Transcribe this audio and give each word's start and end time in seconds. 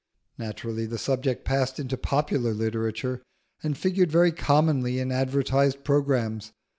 Naturally 0.39 0.87
the 0.87 0.97
subject 0.97 1.45
passed 1.45 1.79
into 1.79 1.95
popular 1.95 2.55
literature, 2.55 3.21
and 3.61 3.77
figured 3.77 4.11
very 4.11 4.31
commonly 4.31 4.97
in 4.97 5.11
advertised 5.11 5.83
programmes. 5.83 6.53